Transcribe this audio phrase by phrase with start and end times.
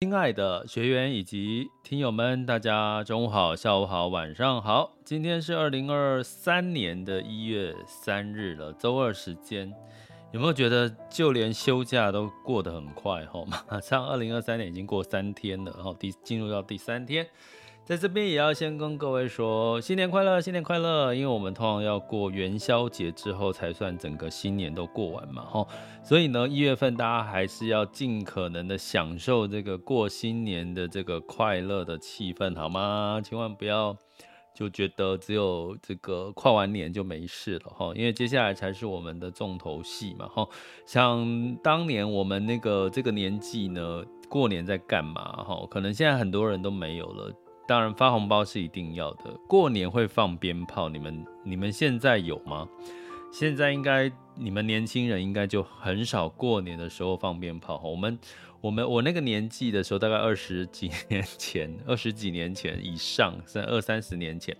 [0.00, 4.92] 亲爱的学员以及听友们，大家中午好、下午好、晚上好。
[5.04, 9.74] 今天是二零二三年的一月三日了，周二时间，
[10.30, 13.26] 有没有觉得就连休假都过得很快？
[13.26, 17.26] 哈， 马上二零二三年已经过三天了，然后第进入到第三天。
[17.88, 21.14] 在这边也要先跟各位说新年快乐，新年快乐！
[21.14, 25.66] 因为我们通常要过元宵节之后才算整个新年都过完嘛，吼，
[26.04, 33.22] 所以呢，一月份大家还是要尽可能的享受这个过新年的这个快乐的气氛，好吗？
[33.24, 33.96] 千万不要
[34.54, 40.50] 就觉得只有这个跨完年就没事了，哈，因为接下来才是我们的重头戏嘛，吼，
[40.84, 45.22] 像当年我们那个这个年纪呢，过年在干嘛？
[45.42, 47.32] 哈，可能现在很多人都没有了。
[47.68, 52.66] 当然发红包是一定要的，过年会放鞭炮，你们你们现在有吗？
[53.30, 57.78] 现在应该你们年轻人应该就很少过年的时候放鞭炮。
[57.84, 58.18] 我们
[58.62, 64.56] 我们我那个年纪的时候，大概二十几年前， 二十几年前以上，三二三十年前，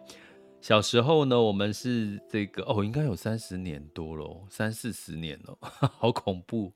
[0.60, 5.56] 小时候呢，我们是这个哦，应该有三十年多了，三四十年了，
[5.96, 6.70] 好恐怖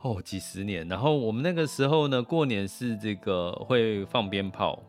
[0.00, 0.88] 哦，几十年。
[0.88, 4.82] 然后我们那个时候呢，过年是这个会放鞭炮。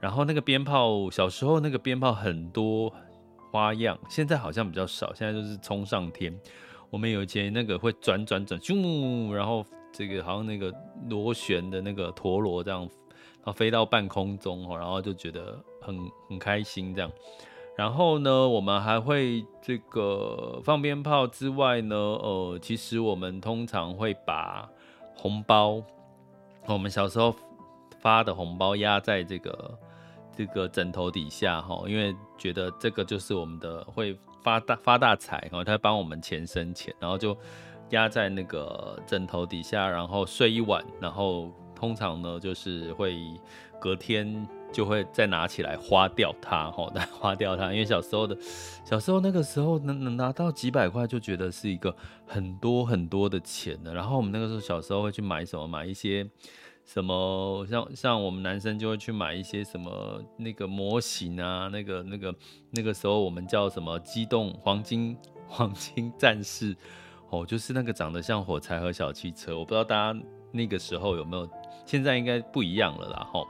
[0.00, 2.90] 然后那个鞭炮，小时候那个鞭炮很多
[3.52, 6.34] 花样，现在好像比较少，现在就是冲上天。
[6.88, 9.62] 我们有以前那个会转转转，咻，然后
[9.92, 10.74] 这个好像那个
[11.10, 15.98] 螺旋的那个陀螺这样，然后飞到半空中哦，然后就觉得很
[16.30, 17.12] 很开心这样。
[17.76, 24.66] 然后呢，我们还会这个放鞭炮之外呢，呃，其实我们通常会把
[25.14, 25.82] 红包，
[26.66, 27.34] 我们小时候
[28.00, 29.78] 发的红包压在这个。
[30.40, 37.36] 这个枕头底下哈，因为觉得这个就是我们的会发大发大财哈，他帮我们钱生钱，然后就
[37.90, 43.18] 压在那个枕头底下，然后睡一晚，然后通常呢就是会
[43.78, 48.34] 隔天就会再拿起来花掉它哈，再花掉它，因为小时候的
[48.82, 51.94] 小时候那个时候能能拿到几百块就觉得是一个
[52.26, 56.26] 很多很多的钱的，然后我们那个时候小时候会去买什么，买一些。
[56.92, 62.34] 什么像像我们男生就会去买一些什么那个模型啊，那个那个
[62.72, 66.76] 那个时候我们叫什么机动黄金黄金战士
[67.28, 71.48] 哦，就是那个长得像火柴盒小汽车，我不知道大家那个时候有没有，
[71.86, 73.46] 现在应该不一样了啦吼。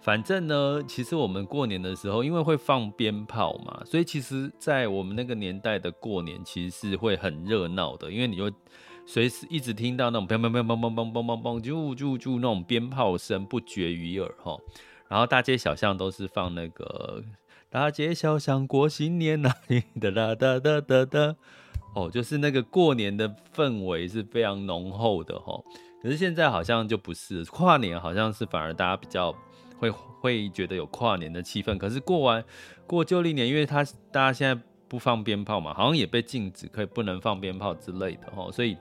[0.00, 8.50] 反正呢，其实我们过年的时候，因为会放鞭炮嘛，所以其实在我们那个年代的过年，其实是会很热闹的，因为你就。
[9.12, 14.56] 随时一直听到那种砰砰砰砰砰砰砰砰砰就就就那种鞭炮声不绝于耳哈，
[15.08, 17.20] 然后大街小巷都是放那个
[17.68, 19.50] 大街小巷过新年呐，
[20.00, 21.36] 哒哒哒哒哒哒，
[21.96, 25.60] 哦，就是那个过年的氛围是非常浓厚的哈。
[26.00, 29.34] 可是现在好像就不是跨年，好像是反而大家比较
[29.76, 31.76] 会会觉得有跨年的气氛。
[31.76, 32.44] 可是过完
[32.86, 33.82] 过旧历年，因为他
[34.12, 38.76] 大家现在不放鞭炮嘛，好像也被禁止可以不能放鞭炮之类的哈，所以。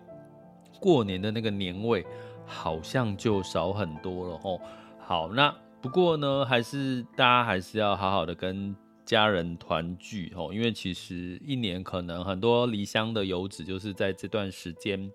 [0.79, 2.05] 过年的那个年味
[2.45, 4.59] 好像就少很多了哦。
[4.99, 15.11] 好，那不过呢，还是大家还是要好好的跟家人团聚哦，因为其实一年可能很多离乡的游子就是在这段时间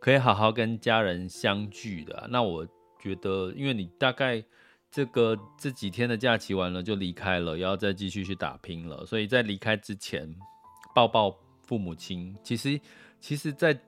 [0.00, 2.26] 可以好好跟家人相聚的。
[2.30, 2.66] 那我
[2.98, 4.42] 觉得，因为你大概
[4.90, 9.06] 这个这几天的假期完了就离开了，要再继续去打拼了。
[9.06, 10.34] 所以在离开之前，
[10.94, 12.34] 抱抱父母亲。
[12.42, 12.80] 其实，
[13.20, 13.78] 其实，在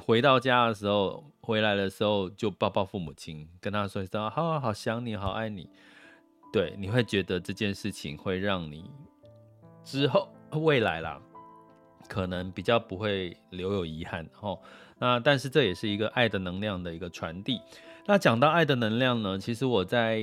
[0.00, 5.68] 回到家的时候，回来的时候就抱抱父母亲，跟他说一声“好好想你，好爱你”。
[6.52, 8.90] 对，你会觉得这件事情会让你
[9.84, 11.20] 之后未来啦，
[12.08, 14.58] 可能比较不会留有遗憾哦。
[14.98, 17.60] 那但是这也是一个爱的能量的一个传递。
[18.06, 20.18] 那讲到爱的能量呢，其实我在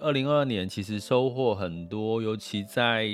[0.00, 3.08] 二零二二年其实收获很多，尤其在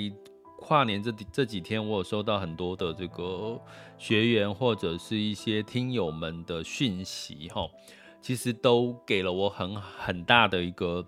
[0.61, 3.61] 跨年这这几天，我有收到很多的这个
[3.99, 7.69] 学员或者是一些听友们的讯息哈，
[8.21, 11.05] 其实都给了我很很大的一个。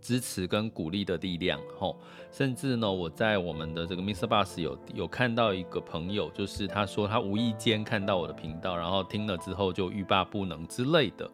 [0.00, 1.98] 支持跟鼓励的力量，吼，
[2.30, 4.28] 甚至呢，我在我们的这个 Mr.
[4.28, 11.28] Bus 有有看到一个朋友，就是他说他无意间看到我的频道，然后听了之后就欲罢不能之类的，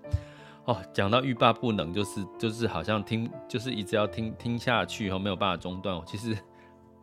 [0.64, 6.34] 哦，讲到欲罢不能，就是就是好像听就是一直要听听下去，然后没有办法中断，其实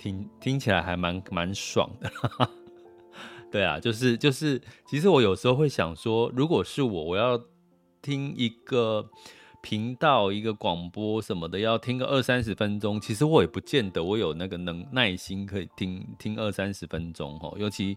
[0.01, 2.49] 听听起来还蛮蛮爽的，哈哈，
[3.51, 7.39] 对啊，就是就是，其实我有时候会想说，如果是我，我要
[8.01, 9.07] 听一个。
[9.63, 17.55] 频道一个广播什么的，要听个二三十分钟，其实我也不见得我有那个能耐心可以听听二三十分钟哦。
[17.59, 17.95] 尤其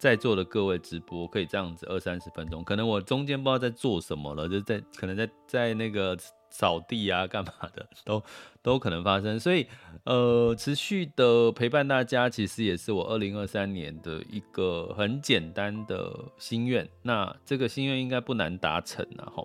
[0.00, 6.16] 在座的各位直播可以这样子二三十分钟，可能我中间不知道在做什么了，就在可能在在那个
[6.48, 8.22] 扫地啊干嘛的，都
[8.62, 9.38] 都可能发生。
[9.38, 9.66] 所以
[10.04, 16.88] 呃，持续的陪伴大家，其实也是我二零二三年的一个很简单的心愿。
[17.02, 19.44] 那这个心愿应该不难达成啊哈。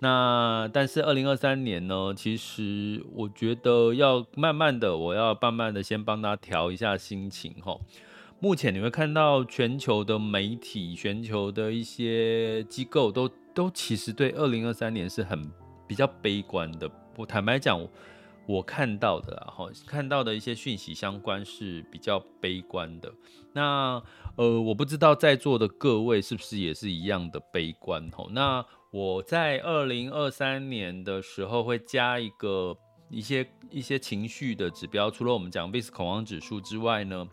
[0.00, 7.78] 那但是二零二三年呢，其实我觉得要慢慢的，我要慢慢的先帮他调一下心情哈。
[8.42, 15.48] 目前你会看到全球的媒体、全球的一些机构都都其实对二零二三年是很
[15.86, 16.90] 比较悲观的。
[17.16, 17.80] 我坦白讲，
[18.48, 23.12] 我看到的哈，看到的一些讯息相关是比较悲观的。
[23.52, 24.02] 那
[24.34, 28.26] 呃，我不知道在座的各位是不是也是一样的悲观哈？
[28.32, 32.76] 那我在二零二三年的时候会加一个
[33.08, 37.28] 一些一些情绪的指标，除了我们讲 VIX 恐慌指数之外呢，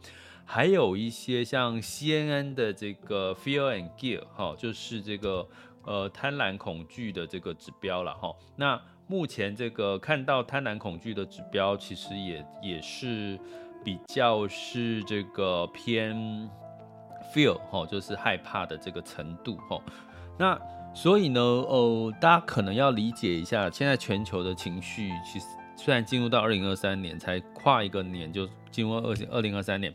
[0.52, 5.48] 还有一些像 CNN 的这个 Fear and Gear 哈，就是这个
[5.84, 8.36] 呃贪婪恐惧的这个指标了哈。
[8.56, 13.40] 那目前这个看到贪婪恐惧的指标，其实也也是
[13.86, 16.18] 比较是这个偏
[17.32, 19.80] Fear 哈，就是害怕的这个程度哈。
[20.36, 20.60] 那
[20.96, 29.94] 所以呢，呃，大家可能要理解一下，现在全球的情绪其实虽然进入到二零二三年才跨一个年就进入二二零二三年，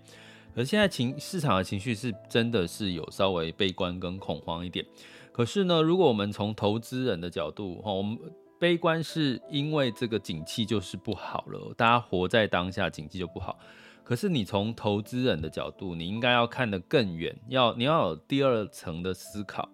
[0.55, 4.87] 可是现在情市场的情绪是真的是有稍微悲观跟恐慌一点。
[5.33, 8.17] 可是呢，如果我们从投资人的角度，哈，我们
[8.61, 13.59] 悲观是因为这个景气就是不好了，大家活在当下，景气就不好。
[14.05, 19.69] 可是你从投资人的角度，你应该要看得更远，要你要有第二层的思考。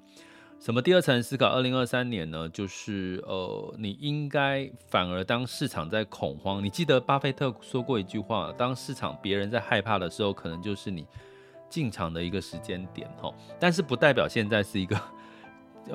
[0.60, 1.46] 什么第二层思考？
[1.46, 11.06] 二零二三年呢，就是呃，你应该反而当市场在恐慌，你记得巴菲特说过一句话：当市场别人在害怕的时候，可能就是你
[11.70, 13.32] 进场的一个时间点哈。
[13.58, 15.00] 但是不代表现在是一个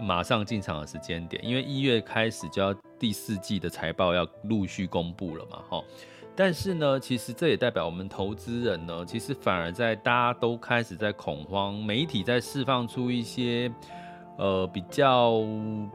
[0.02, 5.84] 马上进场的时间点，因为一月开始就要第四季的财报要陆续公布了嘛哈。
[6.36, 13.72] 但是呢，其实这也代表我们投资人呢，其实反而在大家都开始在恐慌，媒体在释放出一些。
[14.38, 15.42] 呃，比较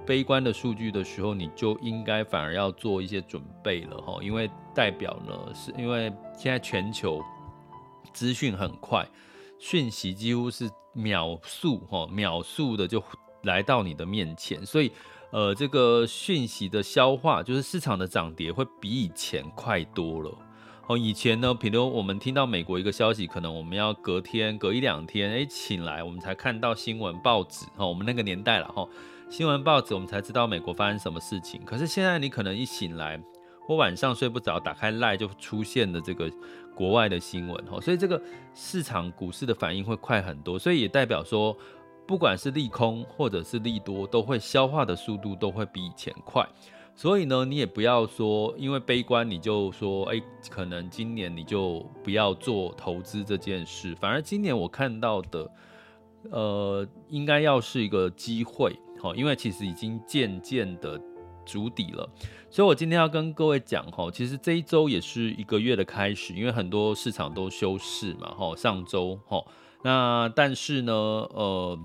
[0.06, 7.22] 悲观的数据的时候，你就应该反而要做一些准备了哈，因为代表呢，是因为现在全球
[8.12, 9.06] 资讯很快，
[9.58, 13.02] 讯息几乎是秒速哈，秒速的就
[13.42, 14.90] 来到你的面前，所以
[15.32, 20.30] 呃，这个讯息的消化，就是市场的涨跌会比以前快多了。
[20.90, 27.64] 哦，以前呢，比如我们听到美国一个消息，可能我们要隔天、隔一两天，哎，醒来我们才看到新闻报纸。
[27.76, 28.84] 哈，我们那个年代了，哈，
[29.28, 31.64] 新闻报纸我们才知道美国发生什么事情。
[31.64, 33.22] 可是现在你可能一醒来，
[33.68, 36.28] 我晚上睡不着，打开 LINE 就出现了这个
[36.74, 37.64] 国外的新闻。
[37.66, 38.20] 哈，所以这个
[38.52, 40.58] 市场股市的反应会快很多。
[40.58, 41.56] 所以也代表说，
[42.04, 46.44] 不管是利空或者是利多，都会消化的速度都会比以前快。
[47.00, 53.94] 所以呢，你也不要说，因为悲观你就说，哎，可能今年你就不要做投资这件事。
[53.94, 55.50] 反而今年我看到的，
[56.30, 61.00] 呃，应该要是一个机会，哈，因为其实已经渐渐的
[61.46, 62.06] 筑底了。
[62.50, 69.42] 所以我今天要跟各位讲，哈，其实这一周也是一个月的开始，因为很多市场都休市嘛，哈，上周，哈，
[69.82, 71.78] 那但是呢，呃，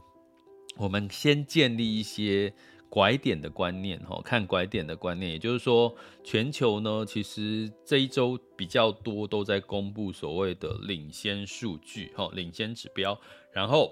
[0.75, 2.53] 我们先建立一些。
[2.95, 13.19] 拐点的观念哈，看拐点的观念，也就是说，全球呢，其实这一周比较多都在公布所谓的领先数据哈，领先指标，
[13.51, 13.91] 然后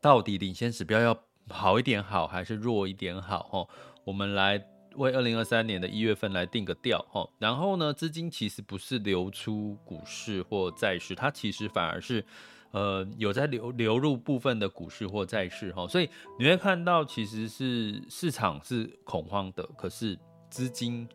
[0.00, 1.16] 到底领先指标要
[1.48, 3.68] 好一点好，还是弱一点好哈？
[4.02, 4.60] 我们来
[4.96, 12.24] 为二零二三年的一月份来定个调哈，然后呢，资金其实不是流出股市或债市，它其实反而是。
[12.70, 16.08] 呃，有在流流入部分的股市或债市哈，所以
[16.38, 20.18] 你会看到其实是市场是恐慌的，可是
[20.50, 21.08] 资金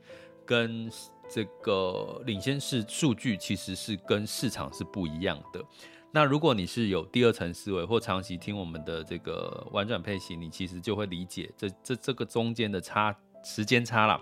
[0.45, 0.89] 跟
[1.29, 5.63] 这个领先市数据其实是跟市场是不一样的。
[6.11, 14.21] 那如果你是有第二层思维或长期听我们的这个玩转配型，你其实就会理解这这这个中间的差时间差了。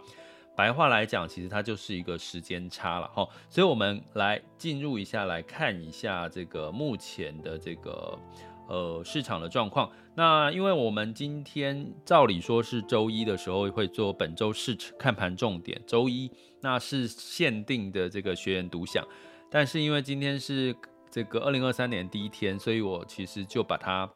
[0.55, 8.20] 白话来讲，其实它就是一个时间差了哈，所以我们来进入一下，来看一下这个目前的这个
[8.67, 9.89] 呃市场的状况。
[10.13, 16.29] 那因为我们今天照理说是周一的时候会做本周市看盘重点，周一
[16.60, 19.08] 那是限定的这个学员独享，
[19.50, 20.75] 但是因为今天是
[21.10, 24.08] 这个二零二三年第一天，所以我其实就把它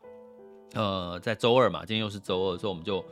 [0.74, 3.04] 呃在周二嘛，今天又是周二，所以我们就。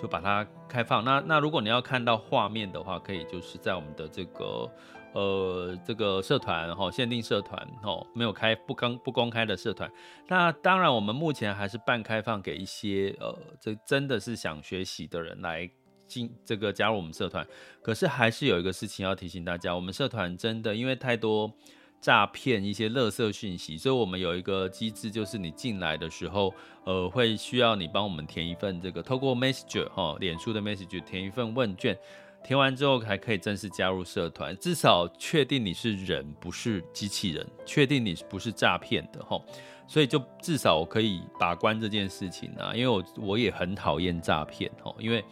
[0.00, 1.02] 就把它开放。
[1.04, 4.70] 那那如果你要看到画面的话，可以就是在我们的这个
[5.14, 9.90] 呃这个社团哈，限定社团哈，没有开不公不公开的社团。
[10.28, 15.70] 那当然，我们目前还是半开放给一些呃这真的是想学习的人来
[16.06, 17.46] 进这个加入我们社团。
[17.82, 21.52] 可是还是有一个事情要提醒大家，我们社团真的因为太多。
[22.00, 26.54] 诈骗一些垃圾讯息，所以我们有一个机制，就是你进来的时候，
[26.84, 31.98] 呃，会需要你帮我们填一份这个，透过 Messenger 哈，脸书的 Messenger 填一份问卷，
[32.42, 39.38] 填完之后还可以正式加入社团，至少确定你是人，不是机器人，确定你不是诈骗的哈，
[39.86, 45.22] 所以就至少我可以把关这件事情啊，因为我我也很讨厌诈骗哈，因为。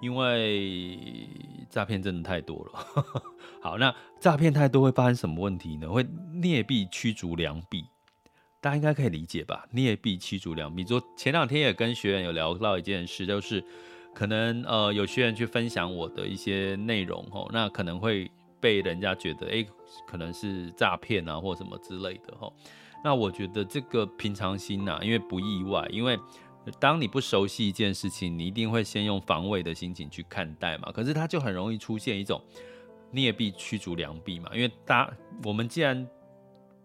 [0.00, 0.98] 因为
[1.68, 2.86] 诈骗真的太多了。
[3.60, 5.88] 好，那诈骗太多会发生什么问题呢？
[5.88, 7.84] 会劣币驱逐良币，
[8.60, 9.66] 大家应该可以理解吧？
[9.72, 10.82] 劣币驱逐良币。
[10.82, 13.62] 就前两天也跟学员有聊到一件事，就是
[14.14, 19.64] 可能呃有学员去分享我的一些内容吼，那可能会被人家觉得哎、
[20.06, 22.52] 可能是诈骗啊或什么之类的吼。
[23.04, 26.18] 那我觉得这个平常心呐，因为不意外，因为。
[26.78, 30.92] 当你不熟悉一件事情，你一定会先用防卫的心情去看待嘛。
[30.92, 32.40] 可是它就很容易出现一种
[33.12, 34.50] 劣币驱逐良币嘛。
[34.54, 35.10] 因为大
[35.42, 36.06] 我们既然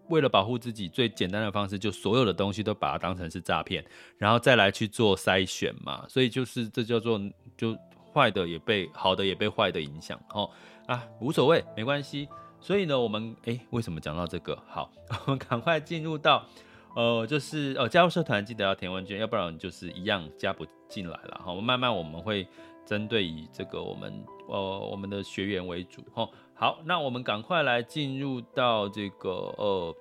[0.08, 3.84] 为了保护自己，最简单的方式就所有的东西都把它当成是诈骗，
[4.16, 6.06] 然后再来去做筛选嘛。
[6.08, 7.20] 所以就是这叫做
[7.56, 7.76] 就
[8.12, 10.50] 坏的也被好的也被坏的影响哦
[10.86, 12.28] 啊，无所谓，没关系。
[12.60, 14.56] 所以呢，我们诶，为什么讲到这个？
[14.66, 14.90] 好，
[15.26, 16.46] 我们赶快进入到。
[16.96, 21.38] 呃，就是呃，加入社团记得要填问卷，要不然就是一样加不进来了。
[21.44, 22.48] 好，慢慢我们会
[22.86, 26.02] 针对以这个我们呃我们的学员为主。
[26.14, 29.94] 哈，好，那我们赶快来进入到这个呃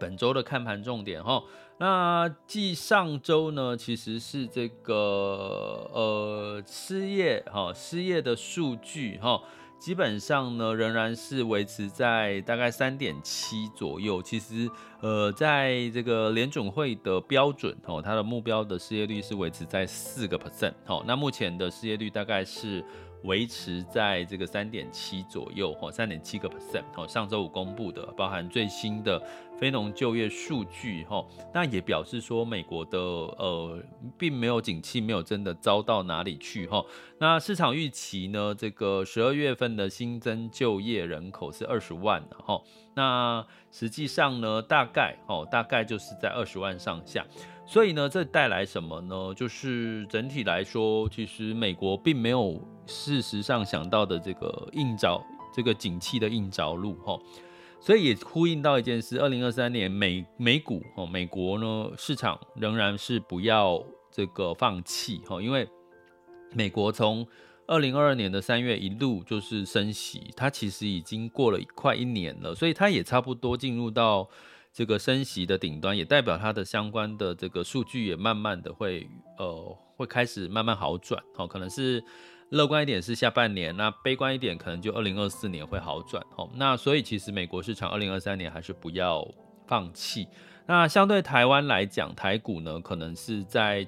[0.00, 1.22] 本周的看盘重点。
[1.22, 1.44] 哈，
[1.78, 9.40] 那继上周呢，其实是这个呃失业哈失业的数据哈。
[9.80, 14.22] 基本上呢，仍然是维持在大概三点七左右。
[14.22, 14.70] 其实，
[15.00, 20.74] 呃，在这个联准会的标准哦，它的目标的失业率是维持在四个 percent。
[20.84, 22.84] 好，那目前的失业率大概是。
[23.24, 29.22] 维持在这个三点七左右，哈，三点七个 percent，哈，上周五公布的，包含最新的
[29.58, 33.82] 非农就业数据，哈，那也表示说美国的呃
[34.16, 36.84] 并没有景气，没有真的糟到哪里去，哈，
[37.18, 42.60] 那市场预期呢，这个十二月份的新增就业人口是二十万，哈，
[42.94, 47.24] 那实际上呢，大概，哦，大概就是在二十万上下。
[47.66, 49.32] 所以呢，这带来什么呢？
[49.32, 52.60] 就是整体来说，其实美国并没有
[52.90, 55.22] 事实上想到的这个硬着
[55.54, 57.18] 这个景气的硬着陆哈。
[57.80, 65.66] 所以也呼应到一件事：二零二三年美美股哦，美国呢市场仍然是不要这个放弃哈，因为
[66.52, 67.26] 美国从
[67.66, 74.28] 二零二二年的三月一路就是升息，它其实已经过了快一年了，所以它也差不多进入到。
[74.72, 79.04] 这个升息的顶端，也代表它的相关的这个数据也慢慢的会
[79.36, 82.00] 呃会开始慢慢好转，好，可能是
[82.50, 89.26] 乐观一点是下半年，那悲观一点可能就二零二四年会好转，哦，那所以其实美国市场二零二三年还是不要
[89.66, 90.28] 放弃。
[90.66, 93.86] 那相对台湾来讲，台股呢可能是在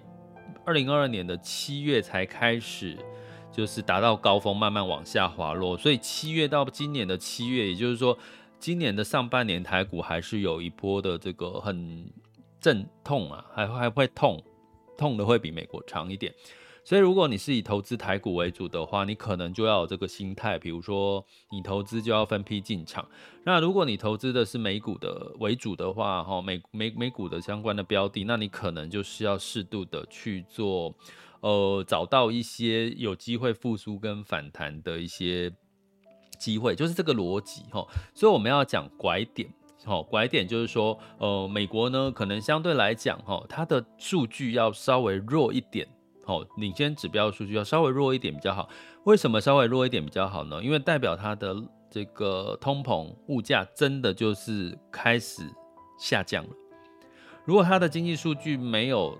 [0.64, 2.96] 二零二二年的七月才开始
[3.52, 8.18] 就是达到高峰，慢慢往下滑落，所以七月到今年的七月，也就是说。
[8.62, 12.08] 今年的上半年台股还是有一波的这个很
[12.60, 14.40] 阵痛啊，还还会痛，
[14.96, 16.32] 痛的会比美国长一点。
[16.84, 23.08] 所以如果你是以投资台股为主的话，你可能就要有这个心态，比如说你投资就要分批进场。
[23.44, 30.92] 那如果你投资的是美股的为主的话，哈，美美美股的相关的标的，那你可能就是要适度的去做，
[31.40, 35.52] 呃，找到一些有机会复苏跟反弹的一些
[36.38, 37.86] 机会，就是这个逻辑哈。
[38.12, 39.48] 所以我们要讲拐点，
[39.84, 45.88] 哈，拐点就是说，呃，美国呢可能相对来讲，哈，它的数据要稍微弱一点，
[46.24, 48.68] 好，领先指标数据要稍微弱一点比较好。
[49.04, 50.62] 为什么稍微弱一点比较好呢？
[50.62, 51.56] 因为代表它的
[51.90, 55.42] 这个通膨物价真的就是开始
[55.98, 56.50] 下降了。
[57.44, 59.18] 如果它的经济数据没有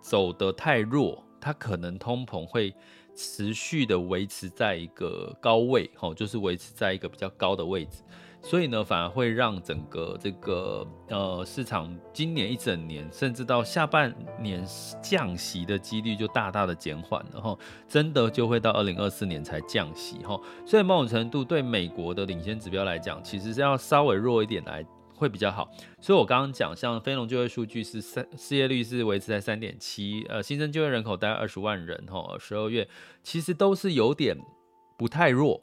[0.00, 2.72] 走得太弱，它可能通膨会
[3.18, 8.04] 持续的维持在一个高位，吼，就是维持在一个比较高的位置。
[8.40, 14.64] 所以呢，反而会让整个这个呃市场今年一整年，甚至到下半年
[15.02, 17.58] 降息的几率就大大的减缓了哈，
[17.88, 20.40] 真的就会到二零二四年才降息哈。
[20.64, 24.86] 所以某种程度对美国的领先指标来讲，其实是要稍微弱一点来
[25.18, 25.70] 会比较好。
[26.00, 32.88] 所以我刚刚讲，像非农就业数据是三，失业率是维持在三点七，呃，新增就业人口大概二十万人哦，十二月
[33.22, 34.38] 其实都是有点
[34.96, 35.62] 不太弱。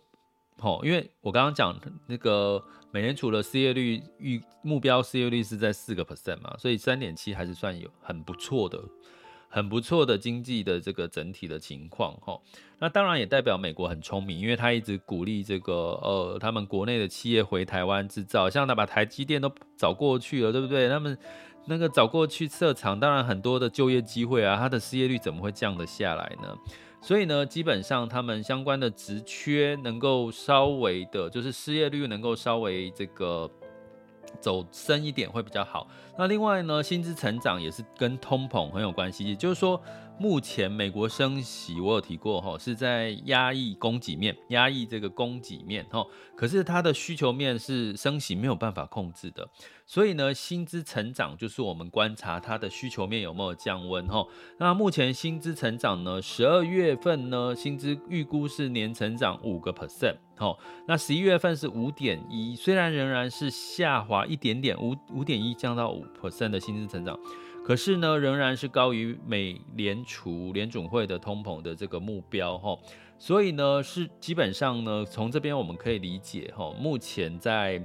[0.59, 8.81] 哦，因为我刚刚讲那个美联储的失业率预目标失业率是在四个 percent 嘛，所以三点七还是算有很不错的、
[9.55, 12.37] 很不错的经济的这个整体的情况哈。
[12.77, 20.89] 那当然也代表美国很聪明，因为他一直鼓励这个呃他们国内的企业回台湾制造，像他把台积电都找过去了，对不对？
[20.89, 21.17] 他们
[21.67, 26.53] 那个找过去设厂，当然很多的就业机会啊，他的失业率怎么会降得下来呢？
[27.01, 33.49] 所以呢，基本上他们相关的职缺能够稍微的，就是失业率能够稍微这个
[34.39, 35.87] 走深一点会比较好。
[36.17, 39.81] 那另外呢，薪资成长也是跟通膨很有关系，也就是说。
[40.17, 46.05] 目前美国升息，我有提过哈，是在压抑供给面，压抑这个供给面哈。
[46.35, 49.47] 可是它的需求面是升息没有办法控制的，
[49.85, 54.25] 所以呢，薪资成长就是我们观察它的需求面有没有降温哈。
[54.57, 60.57] 那目前薪资成长呢，十二月份呢，薪资预估是年成长五个 percent 哈。
[60.87, 67.19] 那十一月份是五点一，虽然仍然是下滑一点点，五五点一降到五 percent 的薪资成长。
[67.65, 72.77] 可是呢，仍然是高于美联储联准会的通膨的这个目标哈，
[73.17, 77.83] 所以呢，是基本上呢，从这边我们可以理解哈，目前在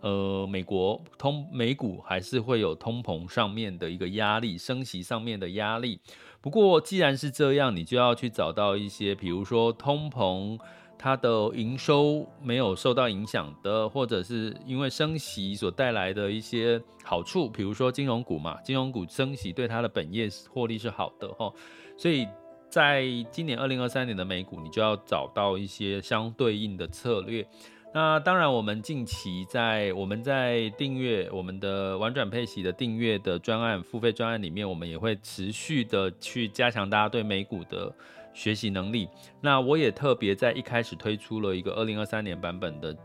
[0.00, 6.00] 呃美国通美股还是会有通膨上面的一个压力，升息上面的压力。
[6.40, 10.58] 不过既然是这样，你就要去找到一些，比如说通膨。
[10.98, 21.52] 它的营收没有受到影响的，或者是因为升息所带来的一些好处，比如说金融股嘛，金融股升息对它的本业获利是好的哈，
[21.96, 22.26] 所以
[22.68, 27.46] 在今年二零二三年的美股，你就要找到一些相对应的策略。
[27.92, 37.94] 那当然，我们近期在我们在订阅我们的玩转配息的订阅的专案付费专案里面，我们也会持续的去加强大家对美股的。
[38.34, 39.08] 学习能力，
[39.40, 42.96] 那我也特别在一开始推出了一个二零二三年版本的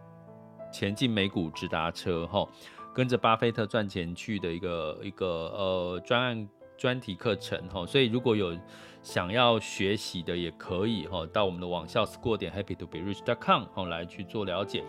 [0.72, 2.48] 前进美股直达车哈，
[2.93, 8.56] 跟着巴菲特赚钱去的一个一个呃专案专题课程哈，所以如果有
[9.04, 14.84] 想要学习的也可以哈，到我们的网校 score 点 happy to be rich dot com 哈来去做了解。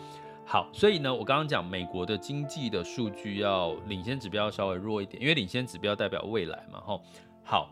[0.47, 6.99] 好，所以呢，我刚刚讲美国的经济的数据要领先指标稍微弱一点，因为领先指标代表未来嘛哈。
[7.43, 7.71] 好，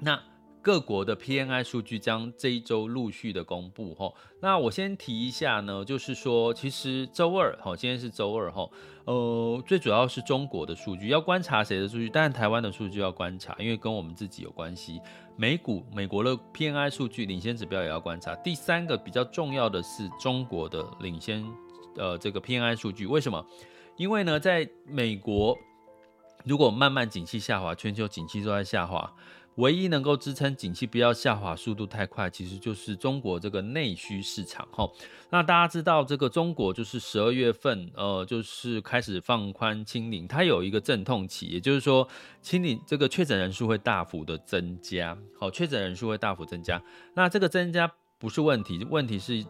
[0.00, 0.20] 那。
[0.64, 8.66] 各国的 PMI 数据将这一周陆续的公布哈，那我先提一下呢，就是说其实周二哈，今天是周二哈，
[9.04, 15.02] 呃，最主要是中国的数据要观察谁的数据，当然台湾的数据要观察，因为跟我们自己有关系。
[15.36, 18.34] 美股美国的 P N I 数据领先指标也要观察。
[18.36, 21.44] 第三个比较重要的是中国的领先
[21.96, 23.44] 呃这个 P N I 数据，为什么？
[23.96, 25.58] 因为呢，在美国
[26.44, 29.12] 如果慢慢景气下滑，全球景气都在下滑。
[29.56, 34.88] 唯一能够支撑景气不要下滑速度太快，其实就是中国这个内需市场哈。
[35.30, 42.06] 那大家知道，这个中国就是十二月份，呃，就是开始放宽清零，它有一个阵痛期，也就是说，
[42.42, 46.82] 清零这个确诊人数会大幅的增加，好，确诊人数会大幅增加。
[47.14, 49.44] 那这个增加不是问题，问题是。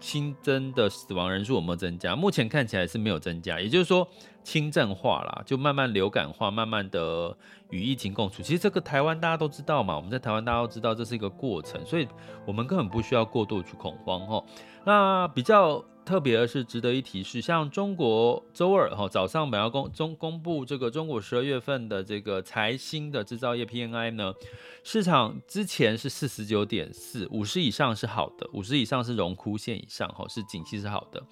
[0.00, 2.16] 新增的死亡人数有没有增加？
[2.16, 4.08] 目前看起来是没有增加，也就是说
[4.42, 7.36] 轻症化啦，就慢慢流感化，慢慢的
[7.68, 8.42] 与疫情共处。
[8.42, 12.08] 其实这个台湾大家都知道嘛，我们在台湾大家都知道这是一个过程，所以
[12.46, 14.42] 我们根本不需要过度去恐慌哈。
[14.84, 24.34] 那比较特别是值得一提是，像中国周二哈早上本要公中公布这个中国十二月份的这个财新的制造业 PMI 呢，
[24.82, 31.22] 市场之前是四十九点四，五十以上是好的，五十以上是荣枯线以上哈，是景气是好的。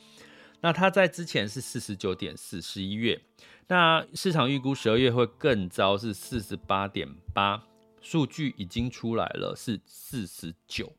[0.61, 3.20] 那它在之前是四十九点四，十一月，
[3.66, 7.64] 那市场预估十二月会更糟，是四十八点八，
[8.00, 10.92] 数据已经出来了，是四十九。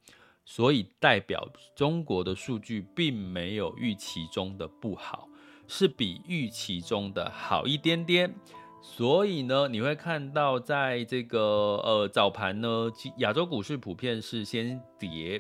[0.51, 5.29] 所以代表中国的数据并没有预期中的不好，
[5.67, 8.33] 是比预期中的好一点点。
[8.81, 11.39] 所以呢，你会看到在这个
[11.85, 15.39] 呃早盘呢，亚洲股市普遍是先跌，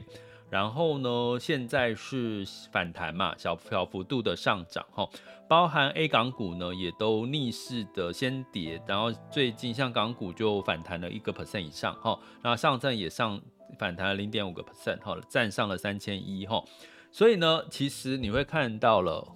[0.51, 5.09] 然后呢现在是反弹嘛，小小幅度的上涨哈，
[5.47, 13.41] 包含 A 港股呢也都逆势的先跌，然后最近像港股就反弹了一个 percent 以上哈，那上证也上。
[13.77, 16.63] 反弹了零点五个 percent，哈，站上了三千一，哈，
[17.11, 19.27] 所以呢，其实你会看到了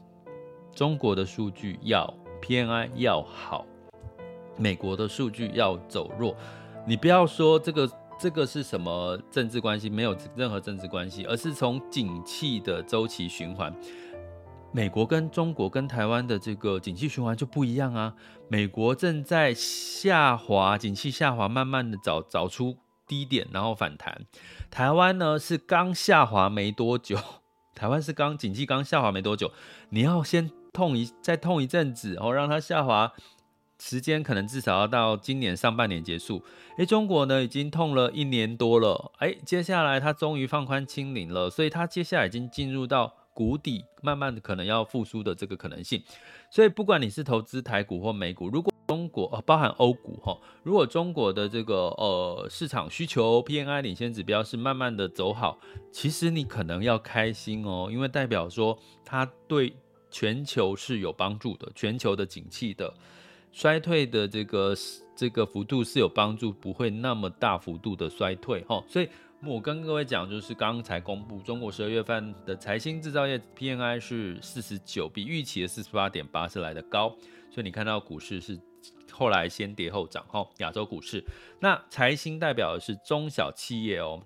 [0.74, 3.66] 中国的数据要 PMI 要好，
[4.58, 6.36] 美国的数据要走弱，
[6.88, 13.74] 你不要说这个这个是什么政治关系，没有任何政治关系，而是从景气的周期循环，
[14.72, 18.16] 美国跟中国跟台湾的这个景气循环就不一样啊，
[18.48, 22.78] 美国正在下滑，景气下滑，慢慢的找找出。
[23.08, 24.26] 低点，然后反弹。
[24.70, 27.18] 台湾呢是刚下滑没多久，
[27.76, 29.52] 台湾是刚景气刚下滑没多久，
[29.90, 33.14] 你要先痛一再痛一阵子，然后让它下滑
[33.80, 36.44] 时间可能至少要到今年上半年结束。
[36.78, 46.02] 诶，中国呢已经痛了一年多了，诶，接下来它终于放宽清零了，所以它接下来已经进入到谷底，慢慢的可能要复苏的这个可能性。
[46.50, 55.58] 所以不管你是投资台股或美股，如果中国呃，包含欧股哈，如果中国的这个呃市场需求 P N I 领先指标是慢慢的走好，
[55.92, 59.74] 其实你可能要开心哦，因为代表说它对
[60.12, 62.94] 全球是有帮助的，全球的景气的
[63.52, 64.76] 衰退的这个
[65.16, 68.84] 这个幅度是有帮助，不会那么大幅度的衰退哈。
[68.88, 69.10] 所以
[69.44, 77.10] 我跟各位讲，就是刚才公布中国十二月份的财新制造业 P N I 是四十九，比预期的四十八点八是来的高，
[77.50, 78.60] 所以你看到股市是。
[79.14, 81.24] 后来先跌后涨，哈，亚洲股市。
[81.60, 84.22] 那财新代表的是中小企业哦，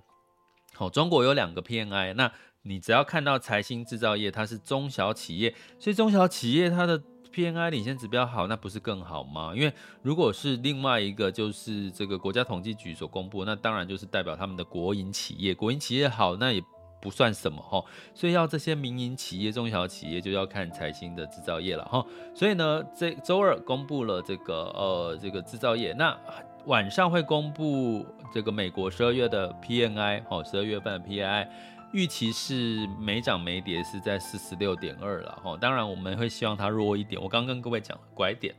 [0.74, 2.32] 好，中国有两个 PMI，那
[2.64, 7.02] 你只要看到财新制造业，它是中小企业，所以中小企业它的
[7.34, 9.54] PMI 领先指标好，那不是更好吗？
[9.54, 16.64] 因为如果是另外一个，就是这个国家统计局所公布，那当然就是代表他们的国营企业，国营企业好，那也。
[17.08, 17.82] 不算什么哈，
[18.14, 22.06] 所以要这些民营企业、中小企业就要看财新的制造业了哈。
[22.36, 26.20] 所以呢，这周二公布了这个呃这个制造业，那
[26.66, 31.48] 晚上会公布这个美国十二月的 PNI 哦，十二月份的 PNI
[31.94, 35.56] 预期是没涨没跌，是在四十六点二了哈。
[35.56, 37.22] 当然我们会希望它弱一点。
[37.22, 38.54] 我刚跟各位讲拐点，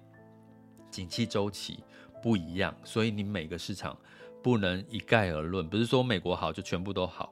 [0.90, 1.84] 景气周期
[2.22, 3.94] 不一样，所以你每个市场
[4.42, 7.30] 不能一概而论，不是说美国好就全部都好。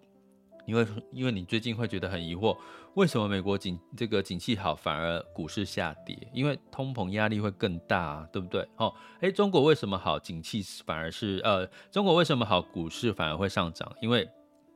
[0.66, 2.57] 因为因为你最近会觉得很疑惑，
[2.94, 6.16] 为什么美国景这个景气好，反而股市下跌？
[6.33, 8.66] 因为通膨压力会更大啊，对不对？
[8.76, 13.90] 哦，诶，中国为什么好，景气反而是呃，中国为什么好，股市反而会上涨？
[14.00, 14.29] 因为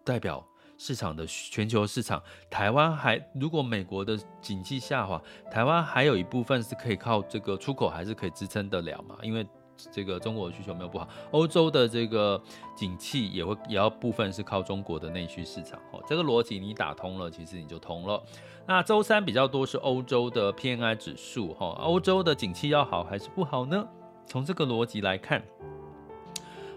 [0.04, 0.46] 代表
[0.78, 9.18] 市场的全球市场，台湾还如果美国的景气下滑，台湾还有一部分是可以靠这个出口还是可以支撑得了嘛？
[9.22, 9.46] 因为
[9.90, 12.40] 这个中国的需求没有不好，欧洲的这个
[12.76, 16.02] 景气也会也要部分是靠中国的内需市场哦。
[16.06, 18.22] 这个逻辑你打通了，其实你就通了。
[18.66, 23.86] 那周三比较多是欧洲的 PMI 指数哈，欧洲的景气要好还是不好呢？
[24.26, 25.42] 从这个逻辑来看。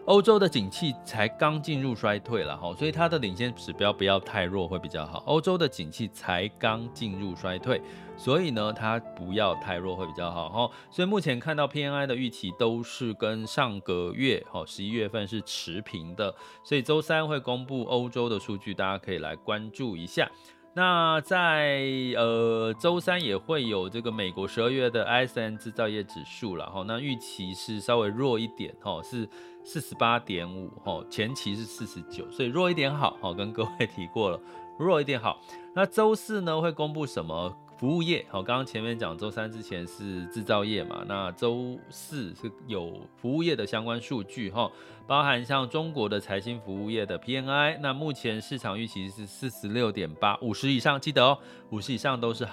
[0.06, 5.24] 欧洲的景气才刚进入衰退了哈，所以它的领先指标不要太弱会比较好。
[5.26, 7.82] 欧洲的景气才刚进入衰退，
[8.18, 10.70] 所以呢，它不要太弱会比较好哈。
[10.92, 16.36] 所以目前看到 P N I 的预期都是跟上个月哈十一月份是持平的，
[16.66, 20.30] 所以周三会公布欧洲的数据，大家可以来关注一下。
[20.76, 21.80] 那在
[22.18, 29.30] 呃周三也会有这个美国十二月的 ISM 制造业指数了哈，那预期是稍微弱一点哈，是。
[29.64, 34.40] 四十八点五，吼，前期是四十九，所以弱一点好，吼，跟各位 提过了，
[34.78, 35.40] 弱一点好。
[35.74, 38.26] 那周四呢会公布什么服务业？
[38.30, 44.70] 好，刚刚前面讲周三之前是制造业嘛，那周四是有服务业的相关数据，哈，
[45.08, 51.38] 包含像中国的财新服务业的 PMI，那目前市场预期是四十六点八，五十以上记得哦，
[51.72, 52.48] 五十以上都是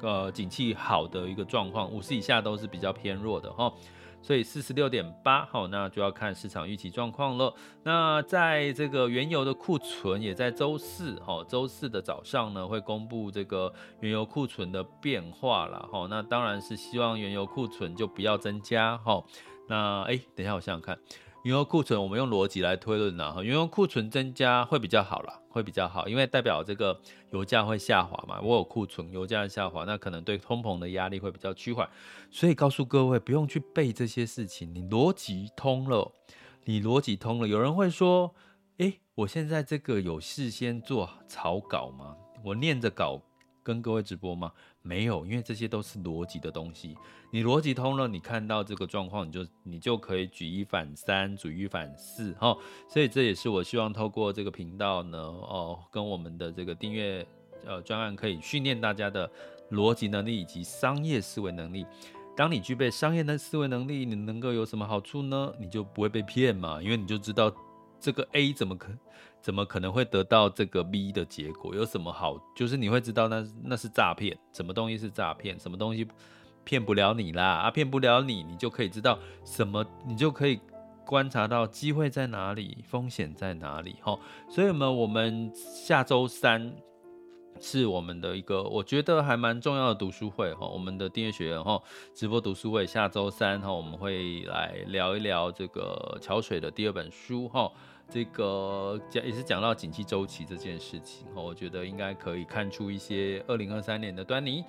[0.00, 3.72] 呃景气好的一个状况，五十以下都是比较偏弱的，哈。
[4.20, 7.54] 所以四十六点八，好，那就要看市场预期状况了。
[7.82, 19.22] 那在这个原油的库存也在周四，哈，周四的早上呢会公布这个原油库存的变化了，哈，那当然是希望原油库存就不要增加，哈，
[19.68, 20.98] 那哎，等一下我想想看。
[21.44, 28.40] 原油库存，我们用逻辑来推论呢，哈，原油库存增加会比较好啦，会比较好，因为代表这个油价会下滑嘛。
[28.42, 31.88] 我有库存，油价下滑，那可能对通膨的压力会比较趋缓。
[32.30, 36.12] 所以告诉各位，不用去背这些事情，你逻辑通了，
[36.64, 37.46] 你逻辑通了。
[37.46, 38.34] 有人会说，
[38.78, 42.16] 诶，我现在这个有事先做草稿吗？
[42.44, 43.22] 我念着稿
[43.62, 44.52] 跟各位直播吗？
[44.88, 46.96] 没有，因为这些都是逻辑的东西。
[47.30, 52.56] 你逻辑通了，你看到这个状况，你就你就可以举一反三，举一反四，哈。
[52.88, 57.26] 所以这也是我希望透过这个频道呢，哦，跟我们的这个订阅
[57.66, 59.30] 呃专案，可以训练大家的
[59.72, 61.84] 逻辑能力以及商业思维能力。
[62.34, 65.52] 当你具备商业的思维能力，你能够有什么好处呢？
[65.60, 67.52] 你就不会被骗嘛，因为你就知道
[68.00, 68.90] 这个 A 怎么可。
[69.40, 71.74] 怎么可能会得到这个 B 的结果？
[71.74, 72.36] 有什么好？
[72.54, 76.06] 就是你会知道那那是诈骗，什么东西是诈骗，什么东西
[76.64, 80.60] 骗不了你啦啊，骗不了你，你就可以知道什么，你就可以
[81.06, 83.96] 观察到机会在哪里，风险在哪里。
[84.02, 84.18] 哈，
[84.50, 86.70] 所以呢，我们下周三
[87.60, 91.80] 是我们的一个我觉得还蛮重要的读书会哈，我们的订阅学员哈
[92.12, 97.70] 直播读书会，下周三哈我们会来聊一聊这个桥水的第二本书哈。
[98.10, 104.64] 这个讲也是讲到景气周期这件事情，我觉得应该可以看出一些二零二三年的端倪。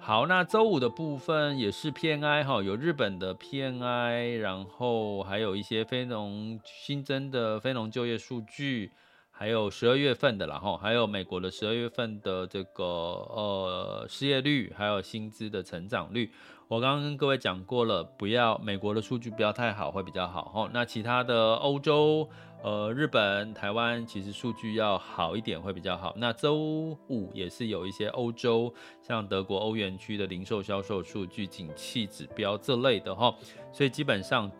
[0.00, 8.90] 好，那周五的部分也是 PNI 哈，有日本的 PNI，然后还有一些非农新增的非农就业数据，
[9.30, 16.32] 还有十二月份的，然后还有美国的十二月份的这个呃失业率，还有薪资的成长率。
[16.72, 20.70] 我刚刚跟各位讲过了，不要美国的数据不要太好会比较好哈。
[20.72, 22.26] 那其他的欧洲。
[22.62, 26.14] 呃，日本、台湾其实数据要好一点会比较好。
[26.16, 33.34] 那周五也是有一些欧洲，像德国、欧元区的零售销售数据、景气指标这类的哈。
[33.70, 34.50] 所以基本上，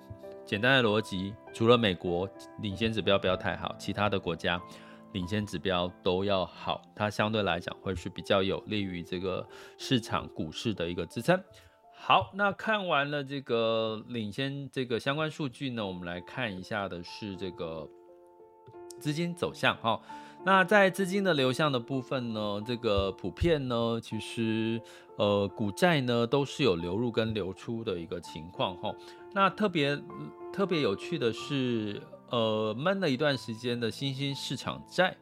[0.45, 2.29] 简单的逻辑，除了美国
[2.61, 4.61] 领先指标不要太好，其他的国家
[5.13, 9.47] 领先指标都要好，它相对来讲会是比较有利于这个
[9.79, 11.41] 市场股市的一个支撑。
[12.05, 17.89] 好，那看完了这个领先这个相关数据呢，我们来看一下的是这个
[18.99, 20.03] 资金走向哈。
[20.45, 24.83] 那在资金的流向的部分呢，这个普遍呢，其实
[25.15, 28.93] 呃股债呢都是有流入跟流出的一个情况哈。
[29.33, 29.97] 那特别
[30.53, 35.17] 特别有趣的是，呃闷了一段时间的新兴市场债，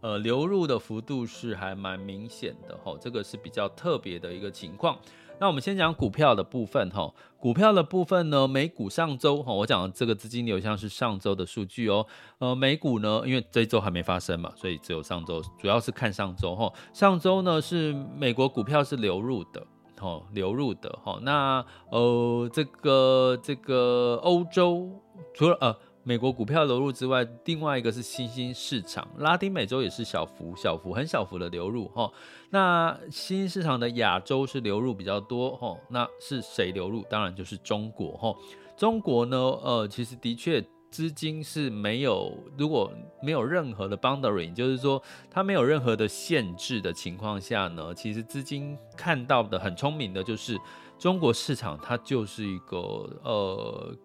[0.00, 4.96] 呃流入的幅度是还蛮明显的哈，这个是比较特别的一个情况。
[5.40, 12.06] 那我们先讲股票的部分哈，股票的部分呢，美股上周哈，我讲的这个资金流向是上周的数据哦，
[12.38, 19.66] 呃，美股呢，因为这周还没发生嘛，所以只有上周，主要是看上周哈，上周呢是美国股票是流入的，
[20.00, 24.88] 哦，流入的哈，那呃，这个这个欧洲
[25.34, 25.76] 除了呃。
[26.06, 32.12] 美国股票流入之外，另外一个是新兴市场，拉丁美洲也是小幅、小幅、很小幅的流入哈。
[32.50, 35.74] 那新兴市场的亚洲是流入比较多哈。
[35.88, 37.02] 那是谁流入？
[37.08, 38.36] 当然就是中国哈。
[38.76, 50.58] 中国呢，呃，其实的确资金是没有，如果没有任何的 boundary，就是说它没有任何的限制的情况下呢，其实资金看到的很聪明的就是
[50.98, 52.78] 中国市场，它就是一个
[53.22, 53.96] 呃，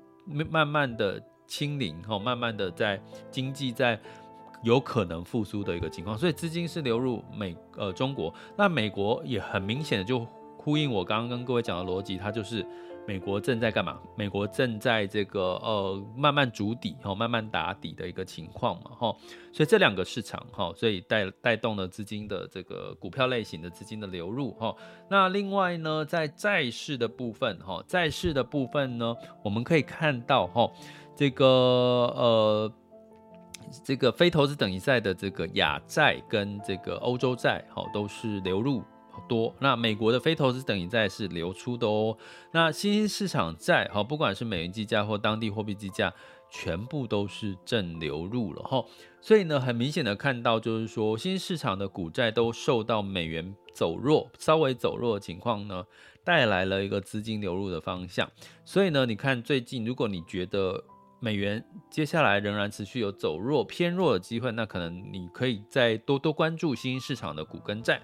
[0.50, 1.22] 慢慢的。
[1.50, 4.00] 清零哈，慢慢的在经济在
[4.62, 10.26] 有可能复苏的一个情况，所以资金是流入美呃中国，那美国也很明显的就
[10.58, 12.66] 呼应我刚刚跟各位讲的逻辑，它就是
[13.08, 13.98] 美国正在干嘛？
[14.16, 19.16] 美国正在这个呃慢慢筑底哈，慢慢打底的一个情况嘛哈，
[19.52, 24.76] 所以这两个市场哈，所以带带动了资金的这个股票类型的资金的流入哈。
[25.10, 30.70] 那另外呢，在债市的部分哈，债市的部分呢，我们可以看到哈。
[31.20, 32.72] 这个呃，
[33.84, 38.82] 这个非投资等级债的这个亚债跟这个欧洲债，好，都是流入
[39.28, 39.54] 多。
[39.60, 42.18] 那美国的非投资等级债是流出的哦。
[42.54, 46.14] 那新兴市场债，好，不管是美元计价或当地货币计价，
[46.50, 48.86] 全部都是正流入了哈。
[49.20, 55.84] 所以呢，很明显的看到，就是说新兴市场的股债都受到美元走弱，稍微走弱的情况呢，
[56.24, 58.32] 带来了一个资金流入的方向。
[58.64, 60.82] 所以呢，你看最近，如果你觉得
[61.20, 68.02] 美元接下来仍然持续有走弱偏弱的机会，那可能你可以再多多关注新兴市场的股跟债。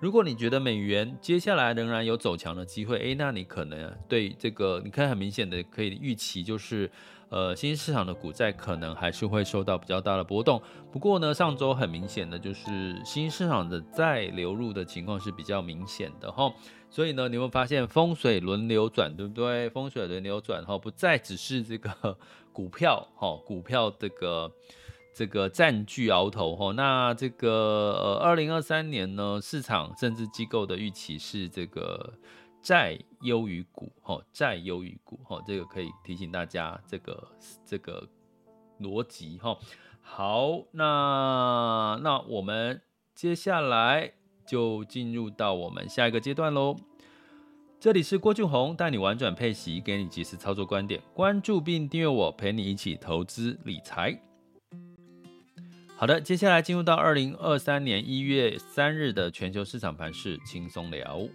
[0.00, 6.90] 如果你觉得美元接下来仍然有走强的机会，诶，那你可能对这个，你可以很明显的可以预期就是。
[7.30, 10.62] 呃，新兴市场的股债可能还是会受到比较大的波动。
[10.92, 16.52] 不过呢，上周很明显的就是新兴市场的债流入的情况是比较明显的哈。
[16.88, 19.68] 所以呢，你会发现风水轮流转，对不对？
[19.70, 22.16] 风水轮流转哈，不再只是这个
[22.54, 24.50] 股票哈，股票这个
[25.12, 26.72] 这个占据鳌头哈。
[26.72, 32.14] 那这个呃，二零二三年呢，市场甚至机构的预期是这个。
[32.64, 37.28] 债优于股，哈，债优于股，哈，这个可以提醒大家这个
[37.62, 38.08] 这个
[38.80, 39.58] 逻辑，哈。
[40.00, 42.80] 好，那那我们
[43.14, 44.14] 接下来
[44.46, 46.74] 就进入到我们下一个阶段喽。
[47.80, 54.18] 这里是郭俊宏带你玩转配息，给你及时操作观点，关注并订阅我，陪你一起投资理财。
[55.96, 61.28] 好的，接下来进入到二零二三年一月三日的全球市场盘势轻松聊。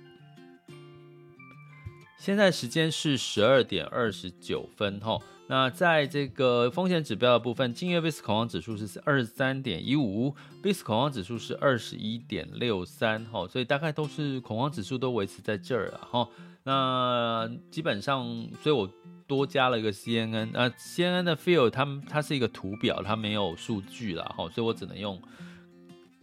[2.18, 5.18] 现在时间是十二点二十九分哈，
[5.52, 16.30] 那在这个风险指标的部分，今月 VIX 恐慌指数是二十三点一五，VIX 恐慌指数是二十一点六三哈，所以大概都是恐慌指数都维持在这儿了哈。
[16.66, 18.24] 那基本上，
[18.62, 18.88] 所以我
[19.26, 25.20] 多加了一个 CNN 啊，CNN 的 Feel 它它是一个图表，它没有数据了哈，所以我只能用。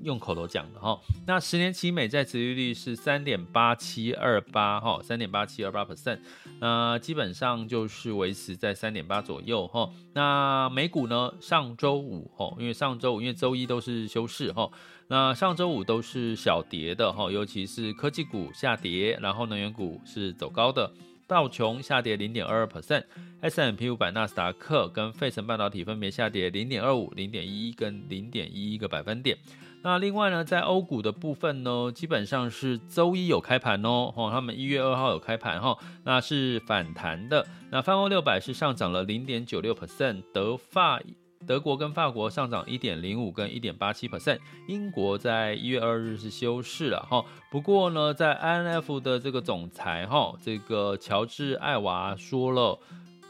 [0.02, 6.18] 用口头讲的哈，那十年期美债殖利率是三点八七二八哈，三点八七二八 percent，
[6.60, 9.90] 那基本上就是维持在三点八左右哈。
[10.12, 14.70] 那美股呢，上周五哈，因为上周五因为周一都是休市哈，
[15.08, 20.92] 那上周五都是小跌的哈，尤其是科技股下跌，然后能源股是走高的，
[21.26, 29.38] 道琼下跌零点二二 percent，S&P 五百、纳斯达克跟费城半导体分别下跌零点二五、零点一一跟零点一一个百分点。
[29.82, 37.46] 那另外呢，在欧股的部分呢，基本上是周一有开盘哦，哈，他们一月二号有开盘哈，那是反弹的。
[37.70, 41.00] 那泛欧六百是上涨了零点九六 percent，德法
[41.46, 47.24] 德国跟法国上涨一点零五跟一点八七 percent，英国在一月二日是休市了哈。
[47.52, 52.76] 不过呢，在 INF 的这个总裁哈，这个乔治艾娃说了，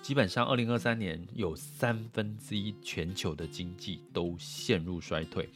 [0.01, 5.47] 基本上二零二三年有三分之一全球的经济都陷入衰退。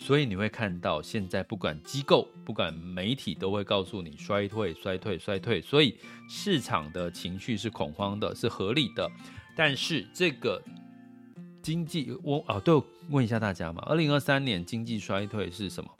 [0.00, 5.60] 所以你会看到，现在不管机构、不管媒体，都会告诉你衰退、衰退、衰退。
[5.60, 9.10] 所以市场的情绪是恐慌的，是合理的。
[9.56, 10.62] 但是这个
[11.60, 12.80] 经济，我啊，对，
[13.10, 15.90] 问一下大家嘛，二零二三年经济衰退是什么？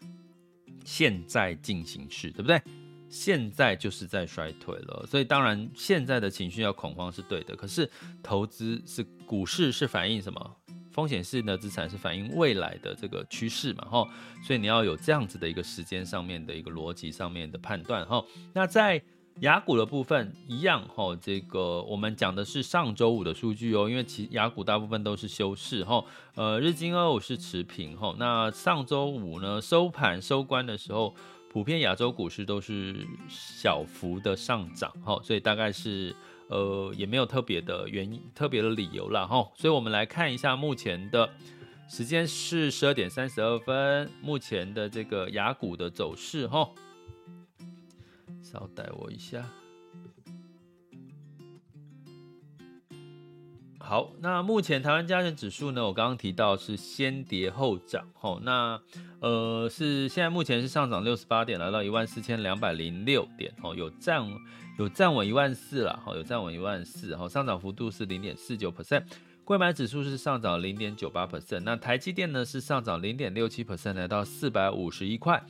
[0.85, 2.63] 现在进行式，对不对？
[3.11, 5.05] 现在就是在衰退了。
[5.09, 7.57] 所以当然，现在的情绪要恐慌是对的。
[7.57, 7.91] 可是
[8.23, 10.57] 投资是股市是反映什么？
[10.99, 14.09] 风险性的资产是反映未来的这个趋势嘛，哈，
[14.43, 18.21] 所以你要有这样子的一个时间上面的一个逻辑上面的判断，哈。
[18.53, 19.01] 那在
[19.43, 28.17] 雅股的部分一样，哈，这个我们讲的是上周五的数据哦，因为其雅股大部分都是休市，哈，呃，日经二五是持平，哈。
[28.19, 31.15] 那上周五呢，收盘收官的时候，
[31.49, 36.13] 普遍亚洲股市都是小幅的上涨，哈，所以大概是。
[36.49, 41.29] 呃，也没有特别的原因、特别的理由了哈，所以我们来看一下目前的
[41.89, 46.71] 时间是十二点三十二分，目前的这个雅股的走势哈，
[48.43, 49.45] 稍待我一下。
[53.79, 58.81] 好，那目前台湾加权指数呢，我刚刚提到是先跌后涨哈，那
[59.21, 64.27] 呃是现在目前是上涨六十八点，来到一万四千两百零六点哦，有站。
[64.79, 69.03] 有站稳一万四了，哈，有站稳一万四，哈，上涨幅度是零点四九 percent，
[69.45, 75.43] 柜买指数是上涨零点九八 percent，那台积电呢是上涨零点六七 percent，来到四百五十一块，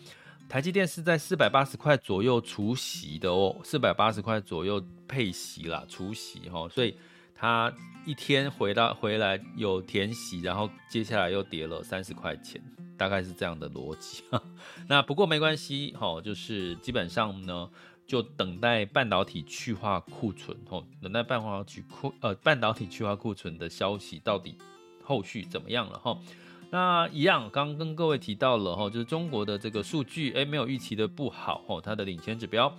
[0.49, 6.97] 台积电是在四百八十块左右除息的哦，四百八十块左右配息啦，除息哈，所以
[7.35, 7.71] 它
[8.07, 12.59] 一天回到回来有填息，然后接下来又跌了三十块钱，
[12.97, 14.25] 大概是这样的逻辑，
[14.89, 17.69] 那不过没关系，哈，就是基本上呢。
[18.09, 24.57] 就等待半导体去化库存，吼，等待半导体库呃半导体去化库存的消息到底
[25.05, 26.19] 后续怎么样了，吼。
[26.71, 32.75] 那一样，刚跟各位提到了，吼，就是中国的这个数据，哎，没有预期的不好，吼，它的领先指标，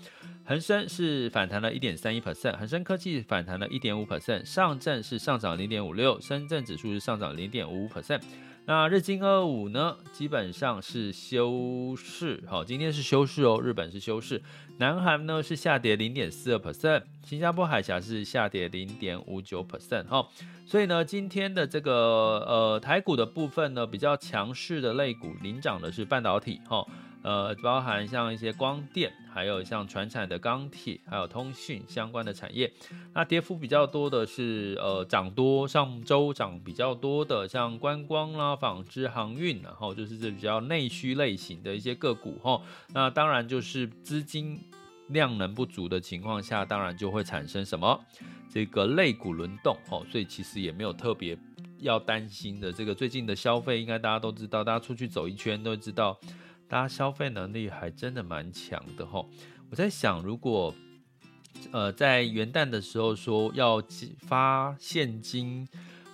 [0.45, 8.21] 恒生是反弹了一点三一 percent，恒生科技反弹了一点五 percent，上证是上涨零点五六，深圳指数是上涨零点五五 percent。
[8.65, 14.41] 那日经二五呢，基本上是休市，好，今天是休市哦，日本是休市，
[14.77, 20.27] 南韩呢是下跌零点四二 percent，新加坡海峡是下跌零点五九 percent，哈，
[20.67, 21.91] 所以呢，今天的这个
[22.47, 26.85] 呃台股的部分呢，比较强势的类股领涨的是半导体，哈，
[27.21, 32.71] 呃，包含像一些光电，还有像传产的钢铁，还有通讯相关的产业。
[33.13, 42.61] 那跌幅比较多的是，呃，涨多上周涨比较多的，像观光啦、纺织、航运，然后就是这比较内需类型的一些个股哈。
[42.93, 44.57] 那当然就是资金
[45.07, 47.99] 量能不足的情况下，当然就会产生什么
[48.49, 50.05] 这个类股轮动哦。
[50.09, 51.37] 所以其实也没有特别
[51.79, 52.71] 要担心的。
[52.71, 56.17] 这个最近的消费应该大家都知道，大家出去走一圈都知道。
[56.69, 59.25] 大家消费能力还真的蛮强的齁，
[59.71, 60.73] 我在想，如果
[61.71, 63.81] 呃在元旦的时候说要
[64.19, 65.67] 发现金，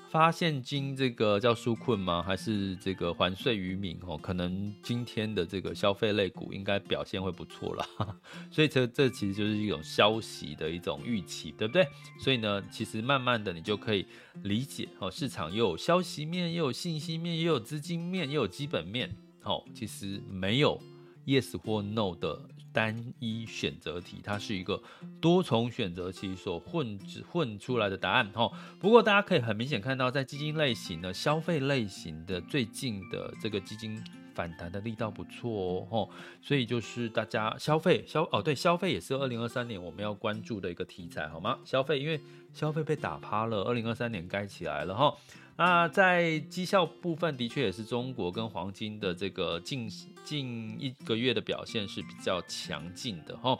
[0.10, 2.24] 发现金这个叫纾困吗？
[2.24, 4.00] 还是这个还税于民？
[4.08, 7.86] 哦，可能今天的这个消费类股应该表现会不错了。
[8.50, 11.86] 所以这这其实就是一种消息的一种预期，对不对？
[12.18, 14.06] 所以呢，其实慢慢的你就可以
[14.44, 19.14] 理解哦，市场又有消息面，又有信息面，又有资金面，又有基本面。
[19.46, 20.82] 好，其实没有
[21.28, 22.42] yes 或 no 的
[22.74, 24.82] 单一选择题，它是一个
[25.22, 27.00] 多重选择题所混
[27.32, 28.28] 混出来的答案。
[28.34, 36.10] 哈，不过大家可以很明显看到，在基金类型的消费类型的最近的这个基金反弹的力道不错哦。
[36.42, 41.60] 所以就是大家消费消哦，对，消费也是二零二三年我们要关注的一个题材，好吗？
[41.64, 42.20] 消费因为
[42.52, 45.16] 消费被打趴了，二零二三年该起来了哈。
[45.58, 49.90] 那在绩效部分，的确也是中国跟黄金的这个近
[50.24, 53.58] 近一个月的表现是比较强劲的哈。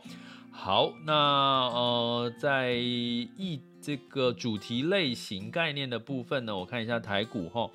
[0.52, 7.70] 好，那呃，在一这个主题类型概念的部分呢，我看一下台股哈，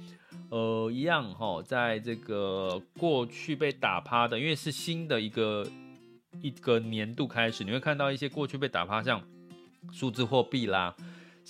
[0.50, 5.66] 呃，一样哈，在这个过去被打趴的，因为是新的一个
[6.42, 9.22] 一个年度开始，你会看到一些过去被打趴，像
[9.92, 10.94] 数字货币啦。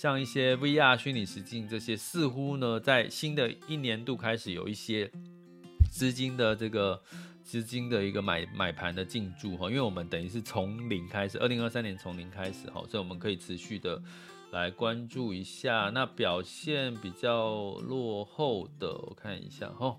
[0.01, 5.07] 像一些 VR 虚拟实境这些，似乎呢，在新的一年度开始有一些
[5.91, 6.99] 资金的这个
[7.43, 14.01] 资金的一个买买盘的进驻哈，因为我们等于是从零开始，二零二三年从零开始哈，所以我们可以持续的
[14.49, 15.91] 来关注一下。
[15.93, 19.95] 那表现比较落后的，我看一下哈，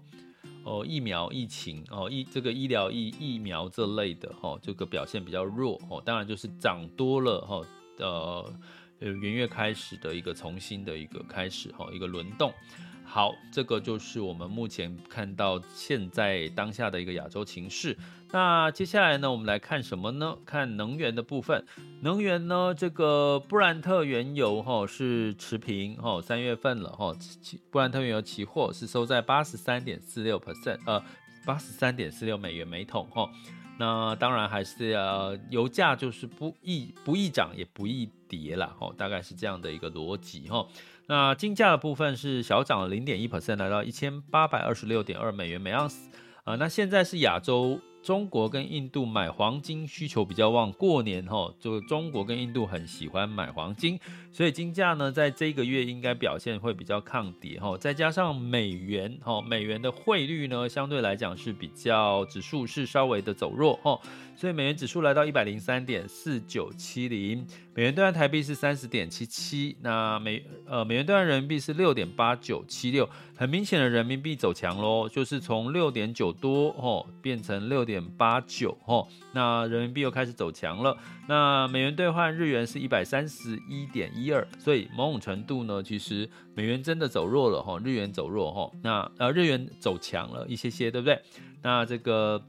[0.65, 7.65] 哦，疫苗疫情哦，疫这个医疗疫疫苗这类的哈，这个表现比较弱哦，当然就是涨多了哈，
[7.99, 8.53] 呃。
[9.03, 12.53] 呃，元月开始的一个重新的一个开始哈，一个轮动。
[13.05, 17.99] 好，这个就是我们目前看到现在当下的一个亚洲情势。
[18.31, 20.39] 那接下来呢，我们来看什么呢？
[20.47, 21.67] 看能源的部分。
[22.01, 27.13] 能源呢，这个布兰特原油哈是持平哈，三月份了哈，
[27.71, 31.03] 布兰特原油期货是收在八十三点四六 percent，呃，
[31.45, 33.29] 八十三点四六美元每桶哈。
[33.79, 40.67] 那当然还是要油价就是不易不易涨也不易跌啦，哦，大概是这样的一个逻辑哈。
[41.07, 46.09] 那金价的部分是小涨了零点一 percent，来到一千八百二十六点二美元每盎司
[46.45, 46.57] 啊。
[46.57, 47.79] 那现在是亚洲。
[48.03, 53.97] 中国跟印度买黄金需求比较旺，过年哈，就中国跟印度很喜欢买黄金，
[54.33, 57.79] 所以金价呢，在这个月应该表现会比较抗跌哈。
[57.79, 63.97] 再加上美元哈，美元的汇率呢，相对来讲是比较指数是稍微的走弱哈，
[64.35, 77.93] 所以美元指数来到一百零三点四九七零，美元兑换台币是三十点七七，那美呃美元兑换人民币是六点八九七六，很明显的人民币走强喽，就是从六点九多哦变成六点。
[77.93, 80.97] 点八九吼，那人民币又开始走强了。
[81.29, 91.21] 那美元兑换日元是一百三十一点一二，所以某种程度呢，其实美元真的走弱了哈，日元走弱哈，那呃日元走强了一些些，对不对？
[91.61, 92.43] 那这个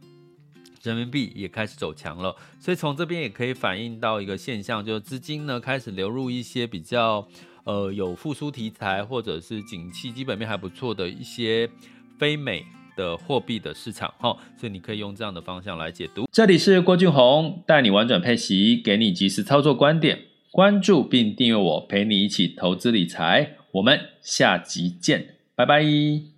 [0.84, 7.28] 人民币也开始走强了，所以从这边也可以反映到一个现象，就是资金呢开始流入一些比较
[7.64, 11.70] 呃有复苏题材或者是景气基本面还不错的一些
[12.18, 12.66] 非美。
[12.96, 16.30] 的货币的市场哈，所以你可以用这样的方向来解读。
[16.32, 20.20] 这里是郭俊宏，带你玩转配息，给你及时操作观点。
[20.52, 23.56] 关注并订阅我，陪你一起投资理财。
[23.72, 26.33] 我们下集见，拜拜。